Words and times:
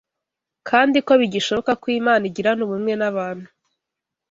kandi 0.69 0.97
ko 1.05 1.11
bigishoboka 1.21 1.71
ko 1.81 1.85
Imana 1.99 2.23
igirana 2.29 2.61
ubumwe 2.65 2.93
n’abantu 2.97 3.47